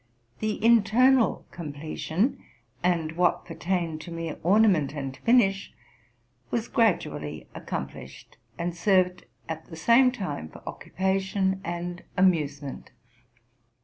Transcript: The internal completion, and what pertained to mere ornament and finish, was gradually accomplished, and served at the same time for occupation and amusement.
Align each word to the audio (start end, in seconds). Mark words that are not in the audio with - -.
The 0.39 0.65
internal 0.65 1.45
completion, 1.51 2.43
and 2.81 3.11
what 3.11 3.45
pertained 3.45 4.01
to 4.01 4.11
mere 4.11 4.39
ornament 4.41 4.93
and 4.95 5.15
finish, 5.17 5.71
was 6.49 6.67
gradually 6.67 7.47
accomplished, 7.53 8.37
and 8.57 8.75
served 8.75 9.25
at 9.47 9.67
the 9.67 9.75
same 9.75 10.11
time 10.11 10.49
for 10.49 10.67
occupation 10.67 11.61
and 11.63 12.01
amusement. 12.17 12.89